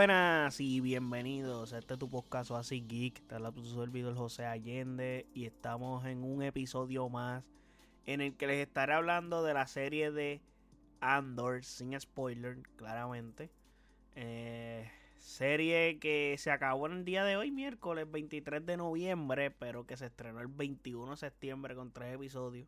[0.00, 3.18] buenas y bienvenidos este tu podcast así geek.
[3.18, 7.44] Está la tu servidor José Allende y estamos en un episodio más
[8.06, 10.40] en el que les estaré hablando de la serie de
[11.02, 13.50] Andor sin spoiler, claramente.
[14.14, 19.84] Eh, serie que se acabó en el día de hoy, miércoles 23 de noviembre, pero
[19.84, 22.66] que se estrenó el 21 de septiembre con tres episodios.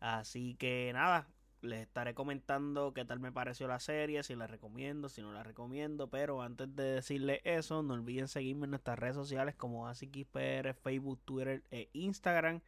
[0.00, 1.28] Así que nada,
[1.62, 5.42] les estaré comentando qué tal me pareció la serie, si la recomiendo, si no la
[5.42, 6.10] recomiendo.
[6.10, 11.20] Pero antes de decirles eso, no olviden seguirme en nuestras redes sociales como AsiKisPR, Facebook,
[11.24, 12.60] Twitter e Instagram.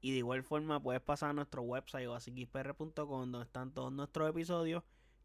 [0.00, 2.18] Y de igual forma puedes pasar a nuestro website o
[3.06, 4.82] donde están todos nuestros episodios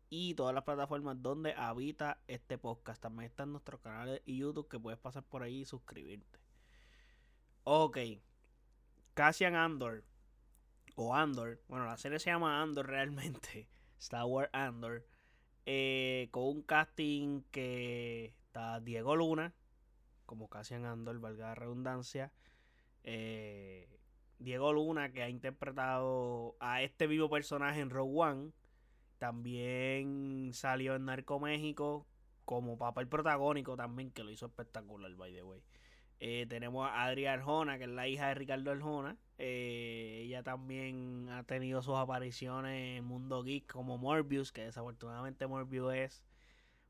[0.10, 3.02] y todas las plataformas donde habita este podcast.
[3.02, 6.40] También están nuestros canales y YouTube que puedes pasar por ahí y suscribirte.
[7.64, 7.98] Ok.
[9.16, 10.04] Cassian Andor
[10.98, 13.68] o Andor, bueno, la serie se llama Andor realmente,
[14.00, 15.06] Star Wars Andor,
[15.68, 19.54] eh, con un casting que está Diego Luna,
[20.26, 22.34] como Cassian Andor, valga la redundancia,
[23.04, 23.88] eh,
[24.40, 28.52] Diego Luna que ha interpretado a este vivo personaje en Rogue One,
[29.20, 32.08] también salió en Narco México
[32.44, 35.62] como papel protagónico también, que lo hizo espectacular, by the way.
[36.20, 39.18] Eh, tenemos a Adria Arjona, que es la hija de Ricardo Arjona.
[39.38, 45.94] Eh, ella también ha tenido sus apariciones en Mundo Geek como Morbius, que desafortunadamente Morbius
[45.94, 46.24] es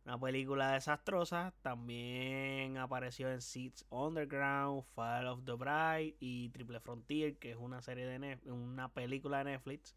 [0.05, 1.53] una película desastrosa.
[1.61, 7.81] También apareció en Seeds Underground, Fall of the Bride y Triple Frontier, que es una
[7.81, 9.95] serie de una película de Netflix.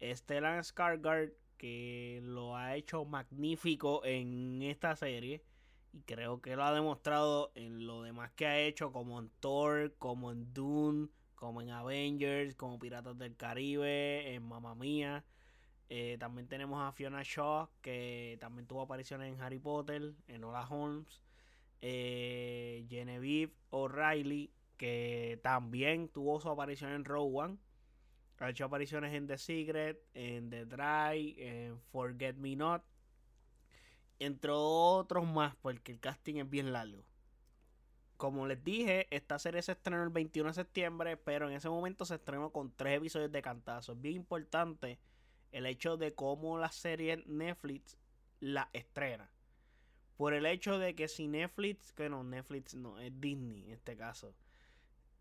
[0.00, 5.42] Stellan Skarsgård, que lo ha hecho magnífico en esta serie.
[5.96, 9.94] Y creo que lo ha demostrado en lo demás que ha hecho, como en Thor,
[9.98, 15.24] como en Dune, como en Avengers, como Piratas del Caribe, en Mamma Mía.
[15.88, 20.68] Eh, también tenemos a Fiona Shaw, que también tuvo apariciones en Harry Potter, en Hola
[20.68, 21.22] Holmes.
[21.80, 27.56] Eh, Genevieve O'Reilly, que también tuvo su aparición en Rogue One.
[28.40, 32.82] Ha hecho apariciones en The Secret, en The Dry, en Forget Me Not
[34.18, 37.04] entre otros más, porque el casting es bien largo.
[38.16, 42.06] Como les dije, esta serie se estrenó el 21 de septiembre, pero en ese momento
[42.06, 43.92] se estrenó con tres episodios de cantazo.
[43.92, 44.98] Es bien importante
[45.52, 47.98] el hecho de cómo la serie Netflix
[48.40, 49.30] la estrena.
[50.16, 53.96] Por el hecho de que si Netflix, que no, Netflix no, es Disney en este
[53.96, 54.34] caso.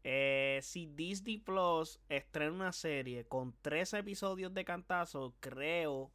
[0.03, 6.11] Eh, si Disney Plus estrena una serie con tres episodios de cantazo, creo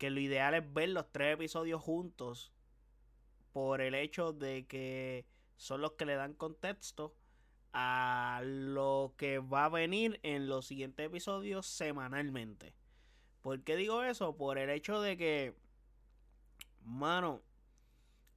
[0.00, 2.54] que lo ideal es ver los tres episodios juntos
[3.52, 7.14] por el hecho de que son los que le dan contexto
[7.74, 12.72] a lo que va a venir en los siguientes episodios semanalmente.
[13.42, 14.38] ¿Por qué digo eso?
[14.38, 15.54] Por el hecho de que,
[16.82, 17.42] mano,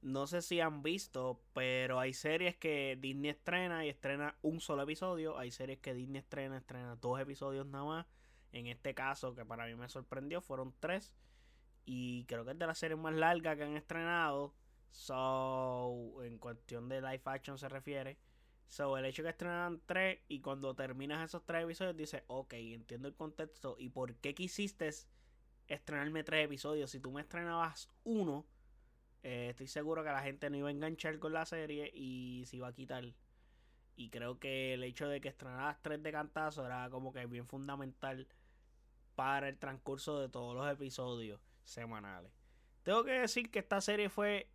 [0.02, 4.82] no sé si han visto, pero hay series que Disney estrena y estrena un solo
[4.82, 5.38] episodio.
[5.38, 8.06] Hay series que Disney estrena, estrena dos episodios nada más.
[8.52, 11.14] En este caso, que para mí me sorprendió, fueron tres.
[11.86, 14.54] Y creo que es de las series más largas que han estrenado.
[14.92, 18.18] So, en cuestión de live action se refiere.
[18.68, 23.08] So, el hecho que estrenan tres y cuando terminas esos tres episodios dices, ok, entiendo
[23.08, 24.90] el contexto y por qué quisiste
[25.68, 26.92] estrenarme tres episodios.
[26.92, 28.46] Si tú me estrenabas uno,
[29.24, 32.58] eh, estoy seguro que la gente no iba a enganchar con la serie y se
[32.58, 33.04] iba a quitar.
[33.96, 37.48] Y creo que el hecho de que estrenaras tres de cantazo era como que bien
[37.48, 38.28] fundamental
[39.16, 42.32] para el transcurso de todos los episodios semanales.
[42.84, 44.50] Tengo que decir que esta serie fue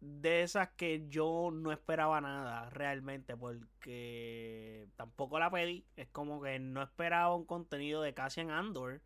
[0.00, 5.86] de esas que yo no esperaba nada realmente porque tampoco la pedí.
[5.96, 9.02] Es como que no esperaba un contenido de Cassian Andor.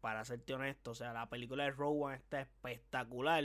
[0.00, 3.42] Para serte honesto, o sea, la película de Rowan está espectacular.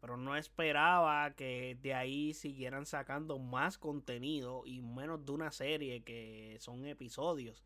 [0.00, 6.02] Pero no esperaba que de ahí siguieran sacando más contenido y menos de una serie
[6.02, 7.64] que son episodios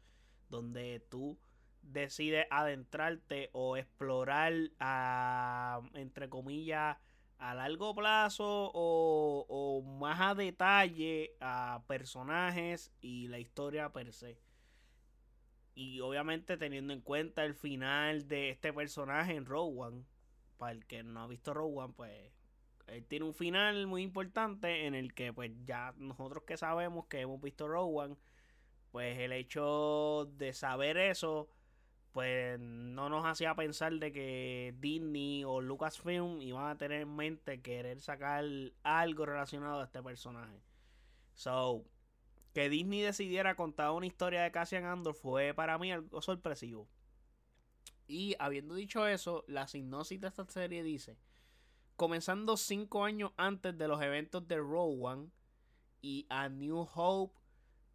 [0.48, 1.38] donde tú
[1.82, 6.96] decides adentrarte o explorar a, entre comillas,
[7.38, 14.38] a largo plazo o, o, más a detalle a personajes y la historia per se.
[15.74, 20.04] Y obviamente teniendo en cuenta el final de este personaje en Rogue One.
[20.56, 22.32] Para el que no ha visto Rogue One, pues
[22.86, 27.20] él tiene un final muy importante en el que pues ya nosotros que sabemos que
[27.20, 28.16] hemos visto Rogue One,
[28.92, 31.48] pues el hecho de saber eso
[32.12, 37.62] pues no nos hacía pensar de que Disney o Lucasfilm iban a tener en mente
[37.62, 38.44] querer sacar
[38.82, 40.62] algo relacionado a este personaje.
[41.34, 41.84] So,
[42.52, 46.86] que Disney decidiera contar una historia de Cassian Andor fue para mí algo sorpresivo.
[48.06, 51.16] Y habiendo dicho eso, la sinopsis de esta serie dice:
[51.96, 55.30] comenzando cinco años antes de los eventos de Rogue One
[56.02, 57.38] y a New Hope,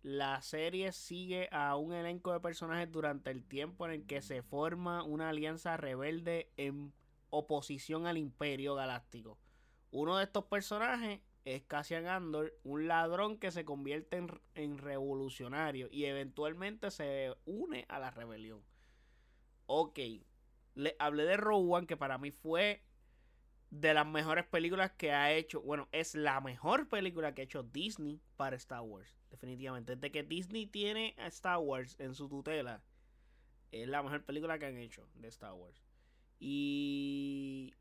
[0.08, 4.42] la serie sigue a un elenco de personajes durante el tiempo en el que se
[4.42, 6.94] forma una alianza rebelde en
[7.30, 9.38] oposición al Imperio Galáctico.
[9.92, 14.26] Uno de estos personajes es Cassian Andor, un ladrón que se convierte
[14.56, 18.64] en, revolucionario y eventualmente se une a la rebelión.
[19.66, 20.00] Ok,
[20.76, 22.82] le hablé de One, que para mí fue
[23.70, 25.62] de las mejores películas que ha hecho.
[25.62, 29.18] Bueno, es la mejor película que ha hecho Disney para Star Wars.
[29.30, 29.96] Definitivamente.
[29.96, 32.82] Desde que Disney tiene a Star Wars en su tutela,
[33.72, 35.84] es la mejor película que han hecho de Star Wars.
[36.40, 37.74] Y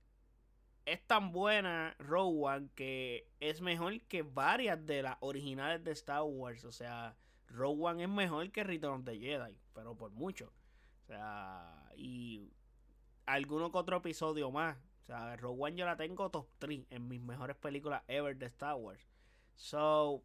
[0.87, 6.23] es tan buena Rogue One que es mejor que varias de las originales de Star
[6.23, 6.65] Wars.
[6.65, 7.17] O sea,
[7.49, 10.53] Rogue One es mejor que Return of the Jedi, pero por mucho.
[11.03, 12.51] O sea, y
[13.27, 14.77] alguno que otro episodio más.
[15.07, 18.47] O sea, Rogue One yo la tengo top 3 en mis mejores películas ever de
[18.47, 19.01] Star Wars.
[19.55, 20.25] So,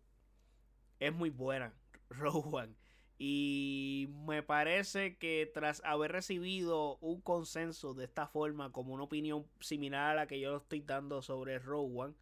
[0.99, 1.71] es muy buena
[2.09, 2.75] Rogue One.
[3.19, 9.45] Y me parece que tras haber recibido un consenso de esta forma, como una opinión
[9.59, 12.15] similar a la que yo estoy dando sobre Rogue One,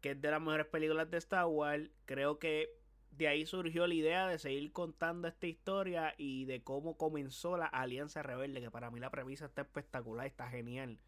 [0.00, 3.92] que es de las mejores películas de Star Wars, creo que de ahí surgió la
[3.92, 8.90] idea de seguir contando esta historia y de cómo comenzó la Alianza Rebelde, que para
[8.90, 10.98] mí la premisa está espectacular, está genial.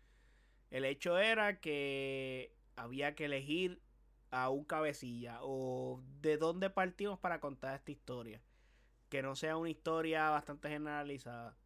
[0.74, 3.80] El hecho era que había que elegir
[4.32, 8.42] a un cabecilla o de dónde partimos para contar esta historia
[9.08, 11.56] que no sea una historia bastante generalizada.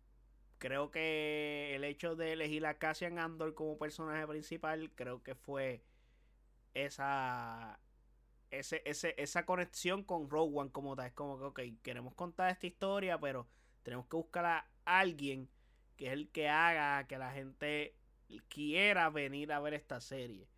[0.58, 5.82] Creo que el hecho de elegir a Cassian Andor como personaje principal, creo que fue
[6.74, 7.80] esa
[8.50, 11.06] ese, esa conexión con Rogue One como tal.
[11.06, 13.48] Es como que, ok, queremos contar esta historia, pero
[13.84, 15.48] tenemos que buscar a alguien
[15.96, 17.97] que es el que haga que la gente
[18.48, 20.48] quiera venir a ver esta serie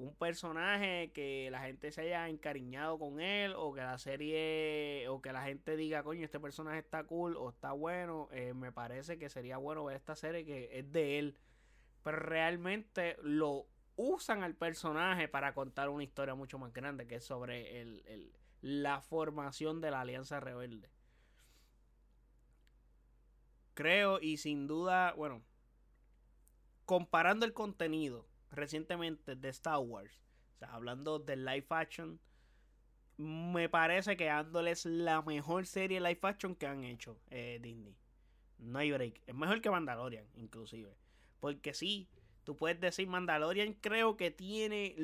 [0.00, 5.20] un personaje que la gente se haya encariñado con él o que la serie o
[5.20, 9.18] que la gente diga, coño, este personaje está cool o está bueno, eh, me parece
[9.18, 11.38] que sería bueno ver esta serie que es de él.
[12.02, 13.66] Pero realmente lo
[13.96, 18.32] usan al personaje para contar una historia mucho más grande que es sobre el,
[18.62, 20.88] la formación de la Alianza Rebelde.
[23.74, 25.42] Creo y sin duda, bueno,
[26.90, 30.20] comparando el contenido recientemente de Star Wars,
[30.56, 32.18] o sea, hablando de live action,
[33.16, 37.96] me parece que Andor es la mejor serie live action que han hecho eh, Disney.
[38.58, 39.22] No hay break.
[39.24, 40.96] Es mejor que Mandalorian, inclusive.
[41.38, 42.08] Porque sí,
[42.42, 44.96] tú puedes decir Mandalorian creo que tiene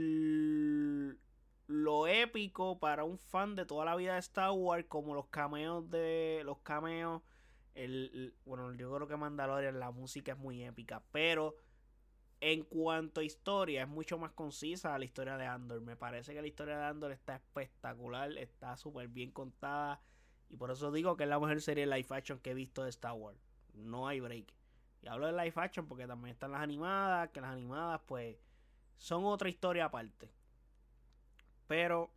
[1.69, 5.89] lo épico para un fan de toda la vida de Star Wars, como los cameos
[5.89, 7.23] de los cameos.
[7.77, 11.55] El, bueno, yo creo que Mandalorian la música es muy épica, pero
[12.41, 15.81] en cuanto a historia, es mucho más concisa la historia de Andor.
[15.81, 20.01] Me parece que la historia de Andor está espectacular, está súper bien contada.
[20.49, 22.91] Y por eso digo que es la mejor serie live action que he visto de
[22.91, 23.39] Star Wars.
[23.75, 24.53] No hay break.
[25.03, 28.37] Y hablo de live action porque también están las animadas, que las animadas pues
[28.97, 30.31] son otra historia aparte.
[31.67, 32.11] Pero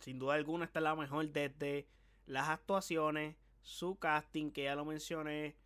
[0.00, 1.86] sin duda alguna esta es la mejor desde
[2.26, 5.56] las actuaciones, su casting, que ya lo mencioné,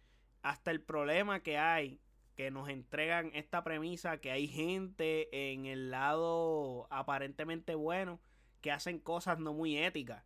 [0.43, 2.01] hasta el problema que hay
[2.37, 8.21] que nos entregan esta premisa que hay gente en el lado aparentemente bueno
[8.61, 10.25] que hacen cosas no muy éticas.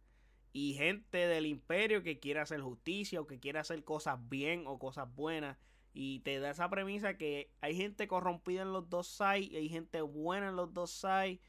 [0.52, 4.78] Y gente del imperio que quiere hacer justicia o que quiere hacer cosas bien o
[4.78, 5.58] cosas buenas.
[5.92, 9.68] Y te da esa premisa que hay gente corrompida en los dos sides y hay
[9.68, 11.40] gente buena en los dos sides.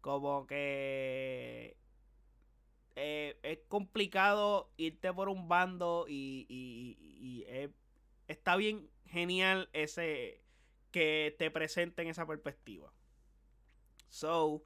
[0.00, 1.76] Como que
[2.94, 7.44] eh, es complicado irte por un bando y, y,
[8.28, 10.42] está bien genial ese
[10.90, 12.92] que te presenten esa perspectiva.
[14.08, 14.64] So,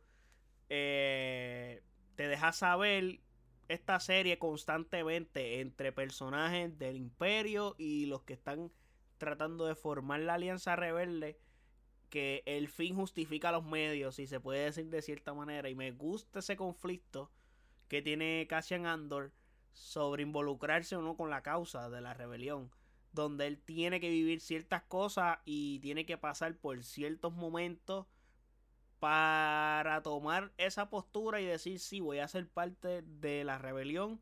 [0.69, 1.83] eh,
[2.15, 3.21] te deja saber
[3.69, 8.73] esta serie constantemente entre personajes del imperio y los que están
[9.19, 11.39] tratando de formar la alianza rebelde
[12.09, 15.93] que el fin justifica los medios si se puede decir de cierta manera y me
[15.93, 17.31] gusta ese conflicto
[17.89, 19.33] que tiene Cassian Andor
[19.73, 22.71] sobre involucrarse o no con la causa de la rebelión
[23.13, 28.07] donde él tiene que vivir ciertas cosas y tiene que pasar por ciertos momentos
[28.99, 34.21] para tomar esa postura y decir sí, voy a ser parte de la rebelión.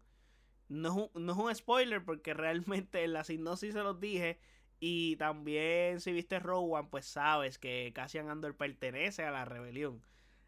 [0.68, 4.38] No es un, no es un spoiler porque realmente en la sinopsis se los dije
[4.80, 10.02] y también si viste Rowan pues sabes que Cassian Andor pertenece a la rebelión.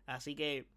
[0.06, 0.68] Así que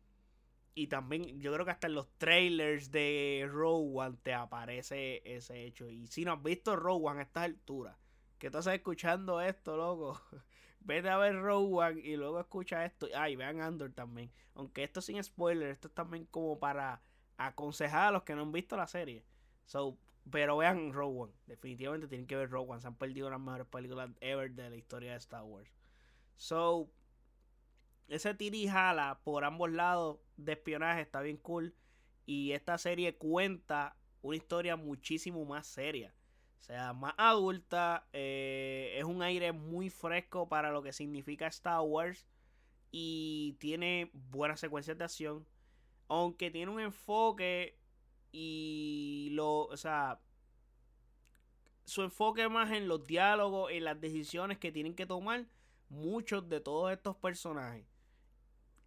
[0.75, 5.89] y también yo creo que hasta en los trailers de One te aparece ese hecho.
[5.89, 7.95] Y si no has visto One a estas alturas,
[8.39, 10.19] que estás escuchando esto, loco,
[10.79, 13.07] vete a ver One y luego escucha esto.
[13.15, 14.31] Ay, vean Andor también.
[14.55, 17.01] Aunque esto sin spoiler, esto es también como para
[17.37, 19.23] aconsejar a los que no han visto la serie.
[19.65, 19.97] So,
[20.29, 21.33] pero vean One.
[21.45, 22.81] Definitivamente tienen que ver One.
[22.81, 25.69] Se han perdido las mejores películas ever de la historia de Star Wars.
[26.35, 26.89] So,
[28.07, 31.75] ese tiri jala por ambos lados de espionaje está bien cool.
[32.25, 36.13] Y esta serie cuenta una historia muchísimo más seria.
[36.59, 38.07] O sea, más adulta.
[38.13, 42.25] Eh, es un aire muy fresco para lo que significa Star Wars.
[42.91, 45.45] Y tiene buenas secuencias de acción.
[46.07, 47.77] Aunque tiene un enfoque
[48.31, 50.19] y lo, o sea,
[51.85, 55.45] su enfoque más en los diálogos, en las decisiones que tienen que tomar
[55.89, 57.85] muchos de todos estos personajes.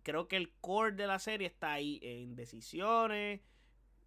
[0.07, 3.41] Creo que el core de la serie está ahí en decisiones.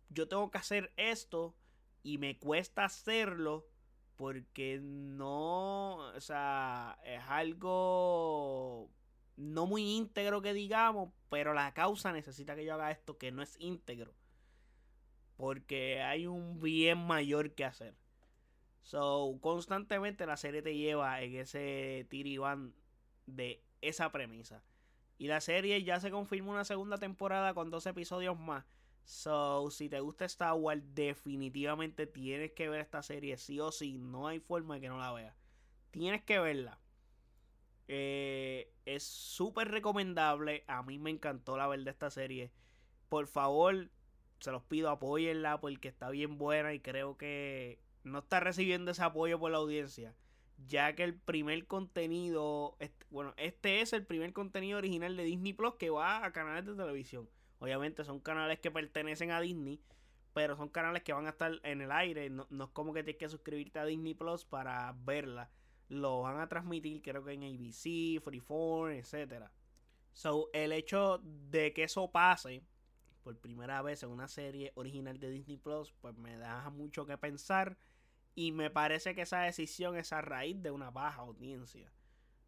[0.07, 1.57] Yo tengo que hacer esto
[2.03, 3.67] y me cuesta hacerlo
[4.15, 8.89] porque no, o sea, es algo
[9.35, 13.41] no muy íntegro que digamos, pero la causa necesita que yo haga esto que no
[13.41, 14.13] es íntegro.
[15.35, 17.93] Porque hay un bien mayor que hacer.
[18.83, 22.73] So, constantemente la serie te lleva en ese tiribán
[23.25, 24.63] de esa premisa.
[25.19, 28.65] Y la serie ya se confirma una segunda temporada con dos episodios más.
[29.03, 33.97] So, si te gusta Star Wars, definitivamente tienes que ver esta serie, sí o sí.
[33.97, 35.35] No hay forma de que no la veas.
[35.91, 36.79] Tienes que verla.
[37.89, 40.63] Eh, es súper recomendable.
[40.67, 42.51] A mí me encantó la ver de esta serie.
[43.09, 43.89] Por favor,
[44.39, 49.03] se los pido, apóyenla porque está bien buena y creo que no está recibiendo ese
[49.03, 50.15] apoyo por la audiencia.
[50.67, 52.77] Ya que el primer contenido,
[53.09, 56.75] bueno, este es el primer contenido original de Disney Plus que va a canales de
[56.75, 57.29] televisión.
[57.59, 59.81] Obviamente son canales que pertenecen a Disney,
[60.33, 62.29] pero son canales que van a estar en el aire.
[62.29, 65.49] No, no es como que tienes que suscribirte a Disney Plus para verla.
[65.87, 69.51] Lo van a transmitir, creo que en ABC, Freeform, etcétera.
[70.13, 72.63] So, el hecho de que eso pase
[73.23, 77.17] por primera vez en una serie original de Disney Plus, pues me da mucho que
[77.17, 77.77] pensar.
[78.39, 81.91] Y me parece que esa decisión es a raíz de una baja audiencia.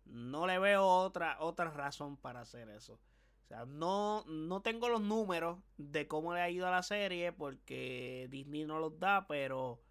[0.05, 2.93] No le veo otra, otra razón para hacer eso.
[2.93, 7.33] O sea, no, no tengo los números de cómo le ha ido a la serie
[7.33, 9.81] porque Disney no los da, pero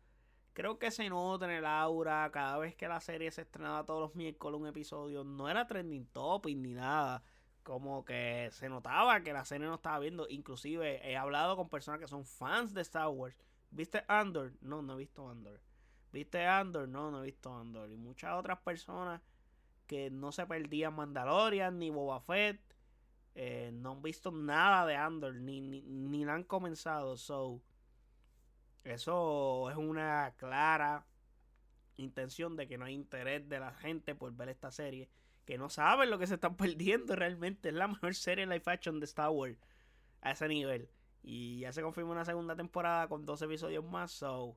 [0.55, 4.01] creo que se nota en el aura cada vez que la serie se estrenaba todos
[4.01, 5.23] los miércoles un episodio.
[5.23, 7.23] No era trending topic ni nada
[7.63, 10.27] como que se notaba que la serie no estaba viendo.
[10.31, 13.37] Inclusive he hablado con personas que son fans de Star Wars.
[13.71, 14.55] ¿Viste Andor?
[14.63, 15.61] No, no he visto Andor.
[16.13, 16.89] ¿Viste Andor?
[16.89, 17.91] No, no he visto Andor.
[17.91, 19.21] Y muchas otras personas
[19.87, 22.61] que no se perdían Mandalorian ni Boba Fett.
[23.35, 25.35] Eh, no han visto nada de Andor.
[25.35, 27.17] Ni, ni, ni la han comenzado.
[27.17, 27.63] So,
[28.85, 31.07] eso es una clara
[31.97, 35.11] intención de que no hay interés de la gente por ver esta serie
[35.45, 37.69] que no saben lo que se están perdiendo realmente.
[37.69, 39.59] Es la mejor serie live action de Star Wars
[40.21, 40.89] a ese nivel.
[41.23, 44.13] Y ya se confirma una segunda temporada con dos episodios más.
[44.13, 44.57] So,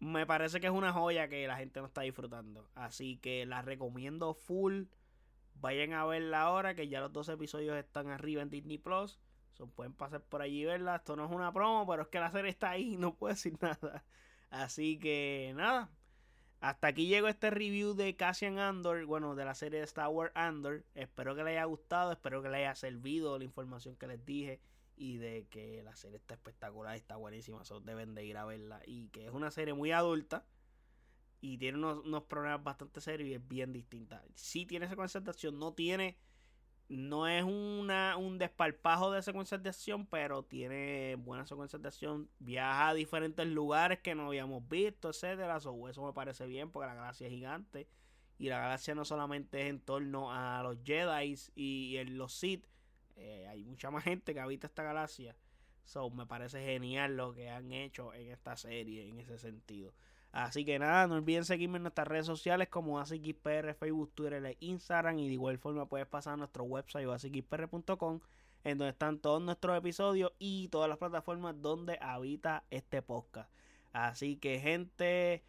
[0.00, 2.68] me parece que es una joya que la gente no está disfrutando.
[2.74, 4.84] Así que la recomiendo full.
[5.54, 9.20] Vayan a verla ahora, que ya los dos episodios están arriba en Disney Plus.
[9.52, 10.96] So, pueden pasar por allí y verla.
[10.96, 13.34] Esto no es una promo, pero es que la serie está ahí y no puedo
[13.34, 14.04] decir nada.
[14.48, 15.90] Así que nada,
[16.60, 20.32] hasta aquí llegó este review de Cassian Andor, bueno, de la serie de Star Wars
[20.34, 20.84] Andor.
[20.94, 24.60] Espero que les haya gustado, espero que les haya servido la información que les dije
[25.00, 28.82] y de que la serie está espectacular, está buenísima, so deben de ir a verla
[28.86, 30.44] y que es una serie muy adulta
[31.40, 34.22] y tiene unos, unos problemas bastante serios y es bien distinta.
[34.34, 36.18] Sí tiene secuencia de acción, no tiene
[36.90, 42.28] no es una, un desparpajo de secuencias de acción, pero tiene buenas secuencias de acción.
[42.40, 45.58] Viaja a diferentes lugares que no habíamos visto, etcétera.
[45.58, 47.86] eso me parece bien porque la galaxia es gigante.
[48.38, 52.66] Y la galaxia no solamente es en torno a los Jedi y, en los Sith.
[53.20, 55.36] Eh, hay mucha más gente que habita esta galaxia.
[55.84, 59.92] So, me parece genial lo que han hecho en esta serie en ese sentido.
[60.32, 64.56] Así que nada, no olviden seguirme en nuestras redes sociales como AsiXPR, Facebook, Twitter e
[64.60, 65.18] Instagram.
[65.18, 68.20] Y de igual forma puedes pasar a nuestro website asixpr.com
[68.62, 73.50] en donde están todos nuestros episodios y todas las plataformas donde habita este podcast.
[73.92, 75.42] Así que gente,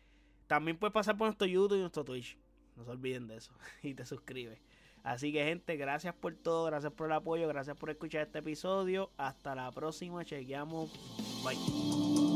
[0.47, 2.37] también puedes pasar por nuestro YouTube y nuestro Twitch.
[2.75, 3.53] No se olviden de eso.
[3.83, 4.59] y te suscribes.
[5.03, 9.10] Así que gente, gracias por todo, gracias por el apoyo, gracias por escuchar este episodio.
[9.17, 10.91] Hasta la próxima, chequeamos.
[11.43, 12.30] Bye.